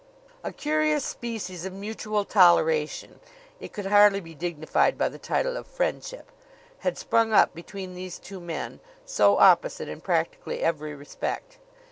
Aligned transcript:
A 0.43 0.51
curious 0.51 1.05
species 1.05 1.63
of 1.63 1.73
mutual 1.73 2.25
toleration 2.25 3.19
it 3.59 3.71
could 3.71 3.85
hardly 3.85 4.19
be 4.19 4.33
dignified 4.33 4.97
by 4.97 5.09
the 5.09 5.19
title 5.19 5.55
of 5.55 5.67
friendship 5.67 6.31
had 6.79 6.97
sprung 6.97 7.33
up 7.33 7.53
between 7.53 7.93
these 7.93 8.17
two 8.17 8.39
men, 8.39 8.79
so 9.05 9.37
opposite 9.37 9.87
in 9.87 10.01
practically 10.01 10.63
every 10.63 10.95
respect. 10.95 11.59